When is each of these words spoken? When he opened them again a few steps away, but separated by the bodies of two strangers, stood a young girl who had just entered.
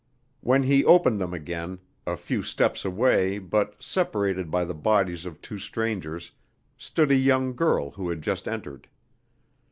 When 0.39 0.63
he 0.63 0.83
opened 0.83 1.21
them 1.21 1.31
again 1.31 1.77
a 2.07 2.17
few 2.17 2.41
steps 2.41 2.83
away, 2.83 3.37
but 3.37 3.83
separated 3.83 4.49
by 4.49 4.65
the 4.65 4.73
bodies 4.73 5.27
of 5.27 5.39
two 5.43 5.59
strangers, 5.59 6.31
stood 6.75 7.11
a 7.11 7.15
young 7.15 7.55
girl 7.55 7.91
who 7.91 8.09
had 8.09 8.23
just 8.23 8.47
entered. 8.47 8.87